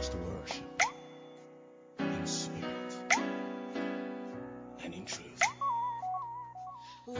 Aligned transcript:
must 0.00 0.14
worship 0.14 0.64
in 1.98 2.26
spirit 2.26 2.94
and 4.82 4.94
in 4.94 5.04
truth. 5.04 5.40
You 7.06 7.14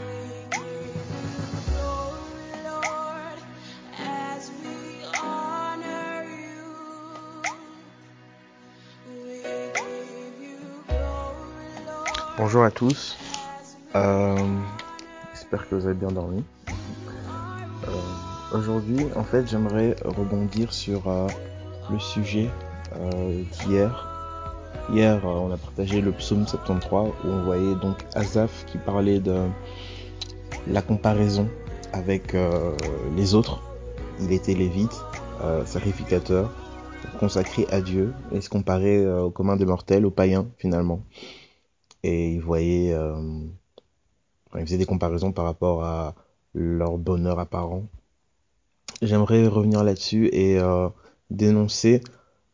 Bonjour 12.38 12.64
à 12.64 12.70
tous, 12.70 13.18
euh, 13.94 14.36
j'espère 15.32 15.68
que 15.68 15.74
vous 15.74 15.84
avez 15.86 15.94
bien 15.94 16.10
dormi. 16.10 16.42
Euh, 17.86 18.29
Aujourd'hui, 18.52 19.06
en 19.14 19.22
fait, 19.22 19.46
j'aimerais 19.46 19.94
rebondir 20.04 20.72
sur 20.72 21.08
euh, 21.08 21.28
le 21.88 22.00
sujet 22.00 22.50
euh, 22.96 23.44
d'hier. 23.52 24.08
Hier, 24.92 25.24
euh, 25.24 25.28
on 25.28 25.52
a 25.52 25.56
partagé 25.56 26.00
le 26.00 26.10
psaume 26.10 26.48
73 26.48 27.10
où 27.24 27.28
on 27.28 27.44
voyait 27.44 27.76
donc 27.76 27.96
Asaph 28.14 28.64
qui 28.66 28.78
parlait 28.78 29.20
de 29.20 29.46
la 30.66 30.82
comparaison 30.82 31.48
avec 31.92 32.36
les 33.16 33.34
autres. 33.34 33.62
Il 34.20 34.32
était 34.32 34.54
lévite, 34.54 35.00
sacrificateur, 35.64 36.50
consacré 37.20 37.66
à 37.70 37.80
Dieu 37.80 38.12
et 38.32 38.40
se 38.40 38.48
comparait 38.48 38.98
euh, 38.98 39.22
au 39.22 39.30
commun 39.30 39.56
des 39.56 39.64
mortels, 39.64 40.04
aux 40.04 40.10
païens 40.10 40.48
finalement. 40.58 41.02
Et 42.02 42.32
il 42.34 42.40
voyait, 42.40 42.96
il 44.56 44.60
faisait 44.60 44.78
des 44.78 44.86
comparaisons 44.86 45.30
par 45.30 45.44
rapport 45.44 45.84
à 45.84 46.16
leur 46.54 46.98
bonheur 46.98 47.38
apparent. 47.38 47.84
J'aimerais 49.02 49.46
revenir 49.46 49.82
là-dessus 49.82 50.28
et 50.32 50.58
euh, 50.58 50.88
dénoncer 51.30 52.02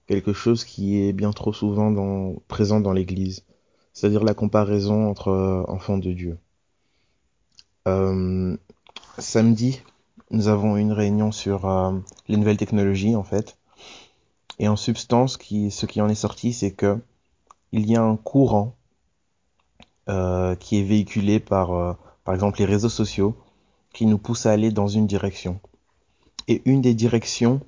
quelque 0.07 0.33
chose 0.33 0.65
qui 0.65 1.03
est 1.03 1.13
bien 1.13 1.33
trop 1.33 1.53
souvent 1.53 1.91
dans, 1.91 2.35
présent 2.49 2.81
dans 2.81 2.93
l'Église, 2.93 3.45
c'est-à-dire 3.93 4.25
la 4.25 4.35
comparaison 4.35 5.11
entre 5.11 5.29
euh, 5.29 5.65
enfants 5.67 5.99
de 5.99 6.13
Dieu. 6.13 6.39
Euh, 7.89 8.57
samedi, 9.19 9.81
nous 10.31 10.49
avons 10.49 10.77
une 10.77 10.93
réunion 10.93 11.33
sur 11.33 11.69
euh, 11.69 11.93
les 12.29 12.37
nouvelles 12.37 12.57
technologies 12.57 13.17
en 13.17 13.25
fait, 13.25 13.57
et 14.59 14.69
en 14.69 14.77
substance, 14.77 15.37
qui, 15.37 15.71
ce 15.71 15.87
qui 15.87 16.01
en 16.01 16.09
est 16.09 16.15
sorti, 16.15 16.53
c'est 16.53 16.73
que 16.73 17.01
il 17.73 17.91
y 17.91 17.97
a 17.97 18.03
un 18.03 18.17
courant 18.17 18.75
euh, 20.09 20.55
qui 20.55 20.79
est 20.79 20.85
véhiculé 20.85 21.41
par, 21.41 21.97
par 22.25 22.33
exemple, 22.33 22.61
les 22.61 22.65
réseaux 22.65 22.89
sociaux, 22.89 23.37
qui 23.93 24.07
nous 24.07 24.19
pousse 24.19 24.47
à 24.47 24.53
aller 24.53 24.71
dans 24.71 24.87
une 24.87 25.07
direction. 25.07 25.61
Et 26.49 26.63
une 26.65 26.81
des 26.81 26.95
directions 26.95 27.61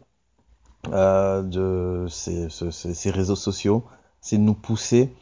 euh, 0.88 1.42
de 1.42 2.06
ces, 2.08 2.48
ce- 2.50 2.70
ces- 2.70 2.94
ces 2.94 3.10
réseaux 3.10 3.36
sociaux, 3.36 3.84
c'est 4.20 4.38
de 4.38 4.42
nous 4.42 4.54
pousser 4.54 5.14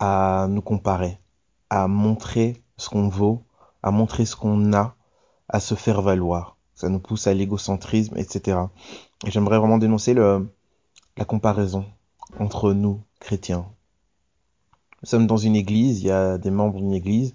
à 0.00 0.46
nous 0.50 0.62
comparer, 0.62 1.18
à 1.70 1.88
montrer 1.88 2.62
ce 2.78 2.88
qu'on 2.90 3.08
vaut, 3.08 3.44
à 3.82 3.90
montrer 3.92 4.26
ce 4.26 4.36
qu'on 4.36 4.72
a, 4.74 4.96
à 5.48 5.60
se 5.60 5.74
faire 5.76 6.02
valoir. 6.02 6.56
Ça 6.74 6.88
nous 6.90 7.00
pousse 7.00 7.26
à 7.28 7.34
l'égocentrisme, 7.34 8.16
etc. 8.18 8.72
Et 9.26 9.30
j'aimerais 9.30 9.58
vraiment 9.58 9.78
dénoncer 9.78 10.14
le, 10.14 10.50
la 11.18 11.24
comparaison 11.26 11.86
entre 12.40 12.72
nous, 12.74 13.02
chrétiens. 13.20 13.66
Nous 15.02 15.08
sommes 15.08 15.26
dans 15.26 15.36
une 15.36 15.56
église, 15.56 16.00
il 16.00 16.06
y 16.06 16.10
a 16.10 16.38
des 16.38 16.50
membres 16.50 16.76
d'une 16.78 16.92
église, 16.94 17.34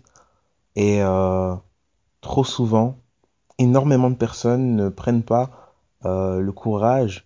et 0.75 1.01
euh, 1.03 1.55
trop 2.21 2.43
souvent, 2.43 2.97
énormément 3.57 4.09
de 4.09 4.15
personnes 4.15 4.75
ne 4.75 4.89
prennent 4.89 5.23
pas 5.23 5.49
euh, 6.05 6.39
le 6.39 6.51
courage, 6.51 7.25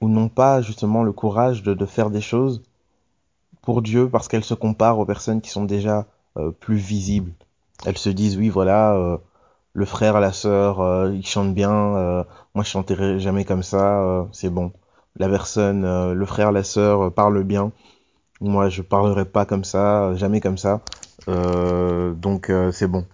ou 0.00 0.08
n'ont 0.08 0.28
pas 0.28 0.62
justement 0.62 1.02
le 1.02 1.12
courage 1.12 1.62
de, 1.62 1.86
faire 1.86 2.10
des 2.10 2.20
choses 2.20 2.62
pour 3.62 3.82
Dieu 3.82 4.08
parce 4.08 4.28
qu'elles 4.28 4.44
se 4.44 4.54
comparent 4.54 4.98
aux 4.98 5.06
personnes 5.06 5.40
qui 5.40 5.50
sont 5.50 5.64
déjà 5.64 6.06
euh, 6.36 6.50
plus 6.50 6.76
visibles. 6.76 7.32
Elles 7.84 7.98
se 7.98 8.08
disent, 8.10 8.36
oui, 8.36 8.48
voilà, 8.48 8.94
euh, 8.94 9.18
le 9.74 9.84
frère, 9.84 10.20
la 10.20 10.32
sœur, 10.32 11.08
ils 11.12 11.26
chantent 11.26 11.54
bien, 11.54 12.24
moi 12.54 12.62
je 12.62 12.68
chanterai 12.68 13.18
jamais 13.20 13.44
comme 13.46 13.62
ça, 13.62 14.26
c'est 14.32 14.50
bon. 14.50 14.72
La 15.16 15.30
personne, 15.30 16.12
le 16.12 16.26
frère, 16.26 16.52
la 16.52 16.62
sœur 16.62 17.10
parle 17.12 17.42
bien, 17.42 17.72
moi 18.42 18.68
je 18.68 18.82
parlerai 18.82 19.24
pas 19.24 19.46
comme 19.46 19.64
ça, 19.64 20.14
jamais 20.16 20.40
comme 20.42 20.58
ça, 20.58 20.82
donc 21.26 22.52
c'est 22.72 22.86
bon. 22.86 23.06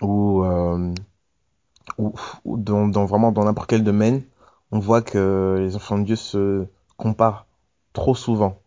Ou, 0.00 0.42
ou, 1.98 2.14
dans, 2.44 3.04
vraiment 3.04 3.32
dans 3.32 3.44
n'importe 3.44 3.70
quel 3.70 3.84
domaine, 3.84 4.22
on 4.70 4.78
voit 4.78 5.02
que 5.02 5.56
les 5.60 5.76
enfants 5.76 5.98
de 5.98 6.04
Dieu 6.04 6.16
se 6.16 6.66
comparent 6.96 7.46
trop 7.92 8.14
souvent 8.14 8.58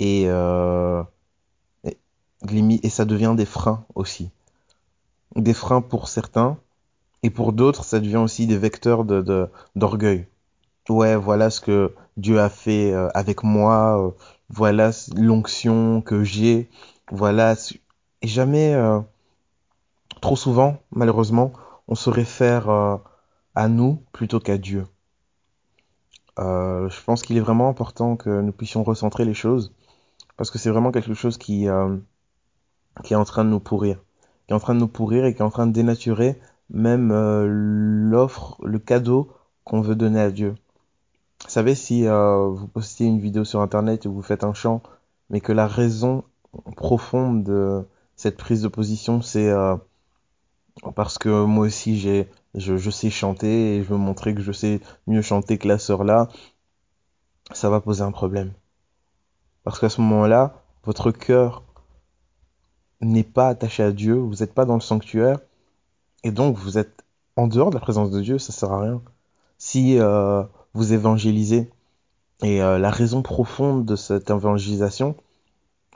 et, 0.00 0.24
euh, 0.26 1.02
et, 1.84 2.88
ça 2.88 3.04
devient 3.04 3.34
des 3.36 3.44
freins 3.44 3.84
aussi. 3.94 4.30
Des 5.36 5.54
freins 5.54 5.80
pour 5.80 6.08
certains 6.08 6.58
et 7.22 7.30
pour 7.30 7.52
d'autres, 7.52 7.84
ça 7.84 8.00
devient 8.00 8.16
aussi 8.16 8.46
des 8.46 8.58
vecteurs 8.58 9.04
de, 9.04 9.48
d'orgueil. 9.76 10.26
Ouais, 10.88 11.14
voilà 11.14 11.50
ce 11.50 11.60
que 11.60 11.94
Dieu 12.16 12.40
a 12.40 12.48
fait 12.48 12.92
euh, 12.92 13.08
avec 13.14 13.44
moi, 13.44 14.04
euh, 14.04 14.10
voilà 14.48 14.90
l'onction 15.16 16.00
que 16.00 16.24
j'ai, 16.24 16.68
voilà. 17.10 17.54
Et 18.22 18.28
jamais, 18.28 18.76
trop 20.20 20.36
souvent, 20.36 20.78
malheureusement, 20.90 21.52
on 21.88 21.94
se 21.94 22.10
réfère 22.10 22.68
euh, 22.70 22.96
à 23.54 23.68
nous 23.68 24.02
plutôt 24.12 24.40
qu'à 24.40 24.58
Dieu. 24.58 24.86
Euh, 26.38 26.88
je 26.88 27.02
pense 27.02 27.22
qu'il 27.22 27.36
est 27.36 27.40
vraiment 27.40 27.68
important 27.68 28.16
que 28.16 28.40
nous 28.40 28.52
puissions 28.52 28.82
recentrer 28.82 29.24
les 29.24 29.34
choses 29.34 29.74
parce 30.36 30.50
que 30.50 30.58
c'est 30.58 30.70
vraiment 30.70 30.92
quelque 30.92 31.14
chose 31.14 31.36
qui, 31.36 31.68
euh, 31.68 31.96
qui 33.04 33.12
est 33.12 33.16
en 33.16 33.24
train 33.24 33.44
de 33.44 33.50
nous 33.50 33.60
pourrir, 33.60 33.98
qui 34.46 34.52
est 34.52 34.56
en 34.56 34.60
train 34.60 34.74
de 34.74 34.80
nous 34.80 34.88
pourrir 34.88 35.24
et 35.24 35.34
qui 35.34 35.40
est 35.40 35.44
en 35.44 35.50
train 35.50 35.66
de 35.66 35.72
dénaturer 35.72 36.40
même 36.70 37.12
l'offre, 37.12 38.56
le 38.64 38.78
cadeau 38.78 39.30
qu'on 39.64 39.82
veut 39.82 39.94
donner 39.94 40.20
à 40.20 40.30
Dieu. 40.30 40.54
Vous 41.44 41.50
savez, 41.50 41.74
si 41.74 42.06
vous 42.06 42.66
postez 42.68 43.04
une 43.04 43.20
vidéo 43.20 43.44
sur 43.44 43.60
Internet 43.60 44.06
et 44.06 44.08
vous 44.08 44.22
faites 44.22 44.42
un 44.42 44.54
chant, 44.54 44.82
mais 45.28 45.42
que 45.42 45.52
la 45.52 45.66
raison 45.66 46.24
profonde 46.76 47.44
de 47.44 47.86
cette 48.16 48.38
prise 48.38 48.62
de 48.62 48.68
position, 48.68 49.20
c'est 49.20 49.52
parce 50.90 51.18
que 51.18 51.44
moi 51.44 51.66
aussi 51.66 51.98
j'ai, 51.98 52.28
je, 52.54 52.90
sais 52.90 53.10
chanter 53.10 53.76
et 53.76 53.82
je 53.82 53.88
veux 53.88 53.96
montrer 53.96 54.34
que 54.34 54.42
je 54.42 54.52
sais 54.52 54.80
mieux 55.06 55.22
chanter 55.22 55.58
que 55.58 55.68
la 55.68 55.78
sœur 55.78 56.04
là, 56.04 56.28
ça 57.52 57.70
va 57.70 57.80
poser 57.80 58.02
un 58.02 58.12
problème. 58.12 58.52
Parce 59.64 59.78
qu'à 59.78 59.88
ce 59.88 60.00
moment-là, 60.00 60.62
votre 60.84 61.12
cœur 61.12 61.62
n'est 63.00 63.22
pas 63.22 63.48
attaché 63.48 63.82
à 63.82 63.92
Dieu, 63.92 64.14
vous 64.14 64.36
n'êtes 64.36 64.54
pas 64.54 64.64
dans 64.64 64.74
le 64.74 64.80
sanctuaire, 64.80 65.38
et 66.24 66.30
donc 66.30 66.56
vous 66.56 66.78
êtes 66.78 67.04
en 67.36 67.46
dehors 67.46 67.70
de 67.70 67.74
la 67.74 67.80
présence 67.80 68.10
de 68.10 68.20
Dieu, 68.20 68.38
ça 68.38 68.52
sert 68.52 68.72
à 68.72 68.82
rien. 68.82 69.02
Si 69.58 69.98
euh, 69.98 70.42
vous 70.74 70.92
évangélisez, 70.92 71.70
et 72.42 72.62
euh, 72.62 72.78
la 72.78 72.90
raison 72.90 73.22
profonde 73.22 73.84
de 73.86 73.96
cette 73.96 74.30
évangélisation, 74.30 75.16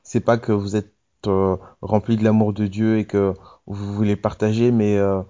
c'est 0.05 0.21
pas 0.21 0.39
que 0.39 0.53
vous 0.53 0.77
êtes 0.77 0.93
rempli 1.83 2.17
de 2.17 2.25
l'amour 2.25 2.53
de 2.53 2.67
Dieu 2.67 2.99
et 2.99 3.07
que 3.07 3.35
vous 3.67 3.95
voulez 3.95 4.17
partager, 4.17 4.71
mais 4.71 4.97
euh, 4.97 5.23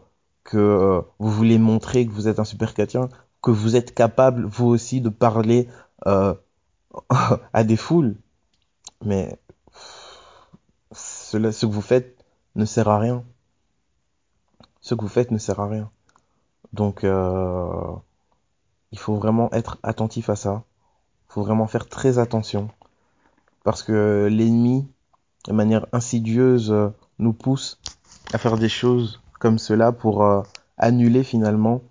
que 0.44 0.56
euh, 0.58 1.00
vous 1.18 1.30
voulez 1.30 1.58
montrer 1.58 2.06
que 2.06 2.12
vous 2.12 2.28
êtes 2.28 2.38
un 2.38 2.44
super 2.44 2.72
chrétien, 2.74 3.08
que 3.42 3.50
vous 3.50 3.76
êtes 3.76 3.94
capable, 3.94 4.44
vous 4.44 4.66
aussi, 4.66 5.00
de 5.00 5.08
parler 5.08 5.68
euh, 6.06 6.34
à 7.52 7.64
des 7.64 7.76
foules. 7.76 8.16
Mais 9.04 9.38
ce 10.92 11.36
que 11.38 11.66
vous 11.66 11.82
faites 11.82 12.24
ne 12.54 12.64
sert 12.64 12.88
à 12.88 12.98
rien. 12.98 13.24
Ce 14.80 14.94
que 14.94 15.02
vous 15.02 15.08
faites 15.08 15.30
ne 15.30 15.38
sert 15.38 15.60
à 15.60 15.68
rien. 15.68 15.90
Donc, 16.72 17.04
euh, 17.04 17.92
il 18.92 18.98
faut 18.98 19.16
vraiment 19.16 19.52
être 19.52 19.78
attentif 19.82 20.30
à 20.30 20.36
ça. 20.36 20.64
Il 21.28 21.32
faut 21.32 21.42
vraiment 21.42 21.66
faire 21.66 21.88
très 21.88 22.18
attention. 22.18 22.68
Parce 23.64 23.82
que 23.82 24.28
l'ennemi, 24.30 24.88
de 25.46 25.52
manière 25.52 25.86
insidieuse, 25.92 26.70
euh, 26.70 26.88
nous 27.18 27.32
pousse 27.32 27.80
à 28.32 28.38
faire 28.38 28.58
des 28.58 28.68
choses 28.68 29.20
comme 29.38 29.58
cela 29.58 29.92
pour 29.92 30.24
euh, 30.24 30.42
annuler 30.76 31.22
finalement 31.22 31.82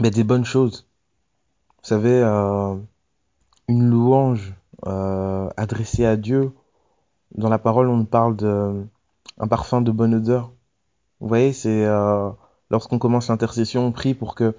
ben, 0.00 0.10
des 0.10 0.24
bonnes 0.24 0.44
choses. 0.44 0.86
Vous 1.82 1.88
savez, 1.88 2.20
euh, 2.22 2.74
une 3.68 3.88
louange 3.88 4.54
adressée 5.56 6.04
à 6.04 6.16
Dieu, 6.16 6.52
dans 7.34 7.48
la 7.48 7.58
parole, 7.58 7.88
on 7.88 8.04
parle 8.04 8.36
de 8.36 8.84
un 9.38 9.48
parfum 9.48 9.80
de 9.80 9.90
bonne 9.90 10.14
odeur. 10.14 10.52
Vous 11.20 11.28
voyez, 11.28 11.54
c'est 11.54 11.86
lorsqu'on 12.68 12.98
commence 12.98 13.28
l'intercession, 13.28 13.86
on 13.86 13.92
prie 13.92 14.12
pour 14.12 14.34
que 14.34 14.54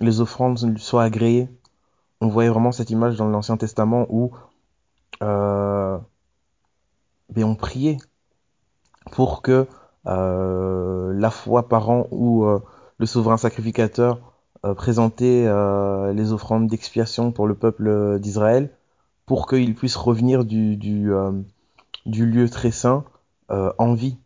les 0.00 0.20
offrandes 0.20 0.78
soient 0.78 1.04
agréées. 1.04 1.48
On 2.20 2.26
voyait 2.26 2.50
vraiment 2.50 2.72
cette 2.72 2.90
image 2.90 3.16
dans 3.16 3.28
l'Ancien 3.28 3.56
Testament 3.56 4.06
où 4.10 4.32
euh, 7.30 7.34
ben, 7.34 7.44
on 7.44 7.54
priait 7.54 7.98
pour 9.12 9.42
que 9.42 9.66
euh, 10.06 11.12
la 11.14 11.30
foi 11.30 11.68
par 11.68 11.90
an 11.90 12.06
euh, 12.12 12.58
le 12.98 13.06
souverain 13.06 13.36
sacrificateur 13.36 14.20
euh, 14.64 14.74
présenter 14.74 15.46
euh, 15.46 16.12
les 16.12 16.32
offrandes 16.32 16.66
d'expiation 16.66 17.32
pour 17.32 17.46
le 17.46 17.54
peuple 17.54 18.18
d'Israël 18.18 18.70
pour 19.26 19.46
qu'ils 19.46 19.74
puissent 19.74 19.96
revenir 19.96 20.44
du, 20.44 20.76
du, 20.76 21.12
euh, 21.12 21.32
du 22.06 22.26
lieu 22.26 22.48
très 22.48 22.70
saint 22.70 23.04
euh, 23.50 23.72
en 23.78 23.94
vie. 23.94 24.16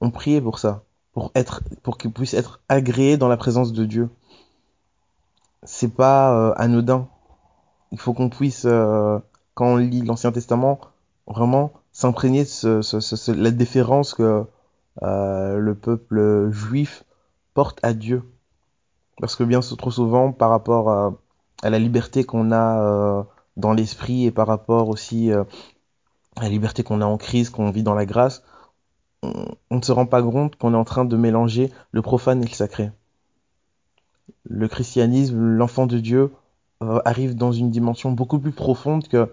On 0.00 0.10
priait 0.10 0.40
pour 0.40 0.58
ça, 0.58 0.84
pour 1.12 1.32
être, 1.34 1.62
pour 1.82 1.98
qu'ils 1.98 2.12
puissent 2.12 2.34
être 2.34 2.60
agréés 2.68 3.16
dans 3.16 3.28
la 3.28 3.36
présence 3.36 3.72
de 3.72 3.84
Dieu. 3.84 4.10
C'est 5.62 5.94
pas 5.94 6.34
euh, 6.34 6.52
anodin. 6.56 7.08
Il 7.90 7.98
faut 7.98 8.12
qu'on 8.12 8.28
puisse, 8.28 8.64
euh, 8.66 9.18
quand 9.54 9.66
on 9.66 9.76
lit 9.76 10.02
l'Ancien 10.02 10.30
Testament, 10.30 10.80
vraiment 11.26 11.72
s'imprégner 12.00 12.44
de 12.44 13.32
la 13.32 13.50
déférence 13.50 14.14
que 14.14 14.44
euh, 15.02 15.58
le 15.58 15.74
peuple 15.74 16.50
juif 16.50 17.04
porte 17.52 17.78
à 17.82 17.92
Dieu. 17.92 18.22
Parce 19.20 19.36
que 19.36 19.44
bien 19.44 19.60
trop 19.60 19.90
souvent, 19.90 20.32
par 20.32 20.48
rapport 20.48 20.90
à, 20.90 21.12
la 21.62 21.78
liberté 21.78 22.24
qu'on 22.24 22.52
a 22.52 22.80
euh, 22.80 23.22
dans 23.58 23.74
l'esprit 23.74 24.24
et 24.24 24.30
par 24.30 24.46
rapport 24.46 24.88
aussi 24.88 25.30
euh, 25.30 25.44
à 26.36 26.44
la 26.44 26.48
liberté 26.48 26.82
qu'on 26.82 27.02
a 27.02 27.04
en 27.04 27.18
Christ, 27.18 27.50
qu'on 27.50 27.70
vit 27.70 27.82
dans 27.82 27.94
la 27.94 28.06
grâce, 28.06 28.42
on, 29.22 29.76
ne 29.76 29.82
se 29.82 29.92
rend 29.92 30.06
pas 30.06 30.22
compte 30.22 30.56
qu'on 30.56 30.72
est 30.72 30.78
en 30.78 30.84
train 30.84 31.04
de 31.04 31.16
mélanger 31.18 31.70
le 31.92 32.00
profane 32.00 32.42
et 32.42 32.46
le 32.46 32.54
sacré. 32.54 32.90
Le 34.44 34.68
christianisme, 34.68 35.38
l'enfant 35.38 35.86
de 35.86 35.98
Dieu, 35.98 36.32
arrive 36.80 37.36
dans 37.36 37.52
une 37.52 37.70
dimension 37.70 38.10
beaucoup 38.10 38.38
plus 38.38 38.52
profonde 38.52 39.06
que 39.06 39.30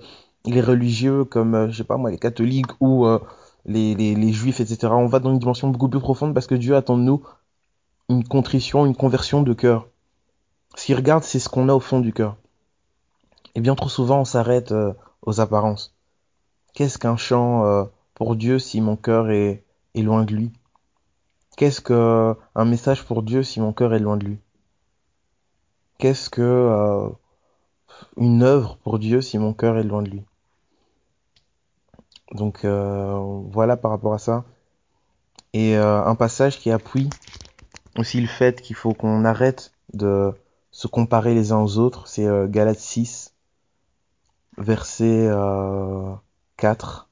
les 0.48 0.62
religieux 0.62 1.26
comme, 1.26 1.56
euh, 1.56 1.68
je 1.70 1.78
sais 1.78 1.84
pas 1.84 1.98
moi, 1.98 2.12
les 2.12 2.18
catholiques 2.18 2.72
ou 2.80 3.06
euh, 3.06 3.20
les, 3.66 4.34
juifs, 4.34 4.60
etc. 4.60 4.88
On 4.94 5.08
va 5.08 5.20
dans 5.20 5.32
une 5.32 5.40
dimension 5.40 5.70
beaucoup 5.70 5.90
plus 5.90 6.00
profonde 6.00 6.34
parce 6.34 6.48
que 6.48 6.56
Dieu 6.56 6.76
attend 6.76 6.98
de 6.98 7.04
nous 7.04 7.24
une 8.10 8.24
contrition, 8.24 8.86
une 8.86 8.96
conversion 8.96 9.42
de 9.42 9.54
cœur. 9.54 9.88
Ce 10.76 10.86
qu'il 10.86 10.96
regarde, 10.96 11.24
c'est 11.24 11.40
ce 11.40 11.50
qu'on 11.50 11.70
a 11.70 11.74
au 11.74 11.80
fond 11.80 12.00
du 12.00 12.14
cœur. 12.14 12.38
Et 13.56 13.62
bien 13.62 13.76
trop 13.76 13.90
souvent, 13.90 14.22
on 14.22 14.26
s'arrête 14.26 14.72
euh, 14.72 14.94
aux 15.24 15.40
apparences. 15.42 15.96
Qu'est-ce 16.74 17.00
qu'un 17.00 17.18
chant 17.18 17.88
pour 18.14 18.36
Dieu 18.36 18.60
si 18.60 18.82
mon 18.82 18.96
cœur 18.96 19.32
est, 19.32 19.64
loin 19.96 20.24
de 20.24 20.36
lui? 20.36 20.52
Qu'est-ce 21.58 21.82
que 21.82 22.36
un 22.54 22.66
message 22.66 23.04
pour 23.04 23.24
Dieu 23.24 23.42
si 23.42 23.60
mon 23.60 23.74
cœur 23.74 23.96
est 23.96 24.00
loin 24.00 24.16
de 24.16 24.26
lui? 24.26 24.38
Qu'est-ce 25.98 26.30
que 26.30 27.10
une 28.16 28.44
œuvre 28.44 28.78
pour 28.84 29.00
Dieu 29.00 29.22
si 29.22 29.40
mon 29.40 29.54
cœur 29.54 29.80
est 29.80 29.84
loin 29.84 30.04
de 30.04 30.10
lui? 30.10 30.24
Donc 32.32 32.66
euh, 32.66 33.18
voilà 33.52 33.78
par 33.78 33.92
rapport 33.92 34.14
à 34.14 34.20
ça. 34.20 34.46
Et 35.54 35.78
euh, 35.78 36.04
un 36.04 36.16
passage 36.16 36.60
qui 36.60 36.72
appuie 36.72 37.10
aussi 37.98 38.22
le 38.22 38.28
fait 38.28 38.62
qu'il 38.62 38.76
faut 38.76 38.94
qu'on 38.94 39.26
arrête 39.26 39.74
de 39.94 40.34
se 40.72 40.88
comparer 40.88 41.34
les 41.34 41.52
uns 41.52 41.60
aux 41.60 41.78
autres, 41.78 42.08
c'est 42.08 42.28
euh, 42.28 42.48
Galates 42.48 42.80
6, 42.80 43.34
verset 44.58 45.28
euh, 45.28 46.14
4. 46.58 47.10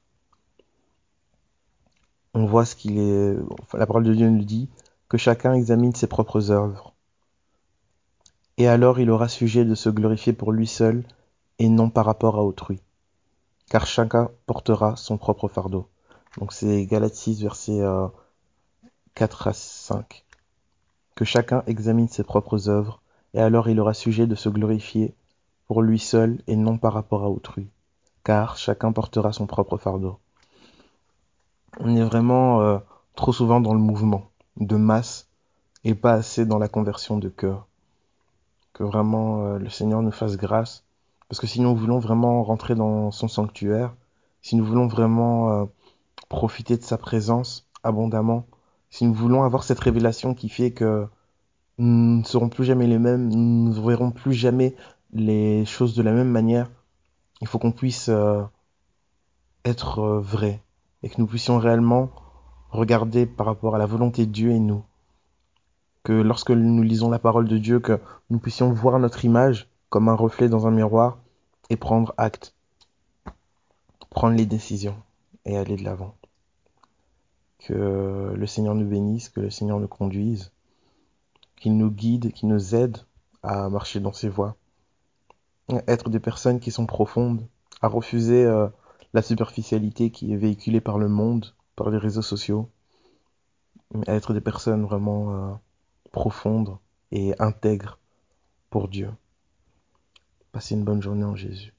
On 2.34 2.44
voit 2.46 2.66
ce 2.66 2.76
qu'il 2.76 2.98
est. 2.98 3.34
la 3.74 3.86
parole 3.86 4.04
de 4.04 4.14
Dieu 4.14 4.28
nous 4.28 4.44
dit 4.44 4.68
que 5.08 5.16
chacun 5.16 5.54
examine 5.54 5.94
ses 5.94 6.06
propres 6.06 6.50
œuvres. 6.50 6.94
Et 8.58 8.68
alors 8.68 9.00
il 9.00 9.10
aura 9.10 9.28
sujet 9.28 9.64
de 9.64 9.74
se 9.74 9.88
glorifier 9.88 10.32
pour 10.32 10.52
lui 10.52 10.66
seul 10.66 11.04
et 11.58 11.68
non 11.68 11.90
par 11.90 12.04
rapport 12.04 12.36
à 12.36 12.44
autrui. 12.44 12.80
Car 13.70 13.86
chacun 13.86 14.30
portera 14.46 14.94
son 14.96 15.18
propre 15.18 15.48
fardeau. 15.48 15.88
Donc 16.38 16.52
c'est 16.52 16.86
Galates 16.86 17.14
6, 17.14 17.42
verset 17.42 17.80
euh, 17.80 18.06
4 19.14 19.48
à 19.48 19.52
5. 19.52 20.24
Que 21.14 21.24
chacun 21.24 21.62
examine 21.66 22.08
ses 22.08 22.22
propres 22.22 22.68
œuvres, 22.68 23.00
et 23.34 23.40
alors 23.40 23.68
il 23.68 23.80
aura 23.80 23.94
sujet 23.94 24.26
de 24.26 24.34
se 24.34 24.48
glorifier 24.48 25.14
pour 25.66 25.82
lui 25.82 25.98
seul 25.98 26.42
et 26.46 26.56
non 26.56 26.78
par 26.78 26.92
rapport 26.92 27.24
à 27.24 27.30
autrui. 27.30 27.68
Car 28.22 28.56
chacun 28.56 28.92
portera 28.92 29.32
son 29.32 29.46
propre 29.46 29.78
fardeau. 29.78 30.18
On 31.80 31.94
est 31.96 32.04
vraiment 32.04 32.62
euh, 32.62 32.78
trop 33.14 33.32
souvent 33.32 33.60
dans 33.60 33.74
le 33.74 33.80
mouvement 33.80 34.30
de 34.56 34.76
masse 34.76 35.28
et 35.84 35.94
pas 35.94 36.12
assez 36.12 36.46
dans 36.46 36.58
la 36.58 36.68
conversion 36.68 37.18
de 37.18 37.28
cœur. 37.28 37.66
Que 38.72 38.84
vraiment 38.84 39.44
euh, 39.44 39.58
le 39.58 39.70
Seigneur 39.70 40.02
nous 40.02 40.12
fasse 40.12 40.36
grâce. 40.36 40.85
Parce 41.28 41.40
que 41.40 41.46
si 41.46 41.60
nous 41.60 41.74
voulons 41.74 41.98
vraiment 41.98 42.42
rentrer 42.44 42.74
dans 42.74 43.10
son 43.10 43.28
sanctuaire, 43.28 43.94
si 44.42 44.56
nous 44.56 44.64
voulons 44.64 44.86
vraiment 44.86 45.52
euh, 45.52 45.64
profiter 46.28 46.76
de 46.76 46.82
sa 46.82 46.98
présence 46.98 47.68
abondamment, 47.82 48.46
si 48.90 49.04
nous 49.04 49.14
voulons 49.14 49.42
avoir 49.42 49.64
cette 49.64 49.80
révélation 49.80 50.34
qui 50.34 50.48
fait 50.48 50.70
que 50.70 51.06
nous 51.78 52.18
ne 52.18 52.24
serons 52.24 52.48
plus 52.48 52.64
jamais 52.64 52.86
les 52.86 52.98
mêmes, 52.98 53.28
nous 53.28 53.68
ne 53.68 53.86
verrons 53.86 54.10
plus 54.10 54.32
jamais 54.32 54.74
les 55.12 55.64
choses 55.64 55.94
de 55.94 56.02
la 56.02 56.12
même 56.12 56.30
manière, 56.30 56.70
il 57.40 57.46
faut 57.46 57.58
qu'on 57.58 57.72
puisse 57.72 58.08
euh, 58.08 58.42
être 59.64 59.98
euh, 59.98 60.20
vrai 60.20 60.62
et 61.02 61.08
que 61.08 61.20
nous 61.20 61.26
puissions 61.26 61.58
réellement 61.58 62.10
regarder 62.70 63.26
par 63.26 63.46
rapport 63.46 63.74
à 63.74 63.78
la 63.78 63.86
volonté 63.86 64.26
de 64.26 64.32
Dieu 64.32 64.50
et 64.50 64.58
nous. 64.58 64.82
Que 66.02 66.12
lorsque 66.12 66.50
nous 66.50 66.82
lisons 66.82 67.10
la 67.10 67.18
parole 67.18 67.48
de 67.48 67.58
Dieu, 67.58 67.80
que 67.80 68.00
nous 68.30 68.38
puissions 68.38 68.72
voir 68.72 68.98
notre 68.98 69.24
image 69.24 69.68
comme 69.88 70.08
un 70.08 70.14
reflet 70.14 70.48
dans 70.48 70.66
un 70.66 70.70
miroir 70.70 71.18
et 71.70 71.76
prendre 71.76 72.14
acte, 72.16 72.54
prendre 74.10 74.36
les 74.36 74.46
décisions 74.46 74.96
et 75.44 75.56
aller 75.56 75.76
de 75.76 75.84
l'avant. 75.84 76.14
Que 77.58 78.32
le 78.34 78.46
Seigneur 78.46 78.74
nous 78.74 78.86
bénisse, 78.86 79.28
que 79.28 79.40
le 79.40 79.50
Seigneur 79.50 79.80
nous 79.80 79.88
conduise, 79.88 80.52
qu'il 81.56 81.76
nous 81.76 81.90
guide, 81.90 82.32
qu'il 82.32 82.48
nous 82.48 82.74
aide 82.74 82.98
à 83.42 83.68
marcher 83.68 84.00
dans 84.00 84.12
ses 84.12 84.28
voies, 84.28 84.56
être 85.88 86.10
des 86.10 86.20
personnes 86.20 86.60
qui 86.60 86.70
sont 86.70 86.86
profondes, 86.86 87.46
à 87.82 87.88
refuser 87.88 88.44
euh, 88.44 88.68
la 89.14 89.22
superficialité 89.22 90.10
qui 90.10 90.32
est 90.32 90.36
véhiculée 90.36 90.80
par 90.80 90.98
le 90.98 91.08
monde, 91.08 91.54
par 91.74 91.90
les 91.90 91.98
réseaux 91.98 92.22
sociaux, 92.22 92.70
à 94.06 94.14
être 94.14 94.32
des 94.32 94.40
personnes 94.40 94.84
vraiment 94.84 95.32
euh, 95.32 95.52
profondes 96.12 96.78
et 97.12 97.34
intègres 97.40 97.98
pour 98.70 98.88
Dieu. 98.88 99.10
Passez 100.56 100.74
une 100.74 100.84
bonne 100.84 101.02
journée 101.02 101.22
en 101.22 101.36
Jésus. 101.36 101.75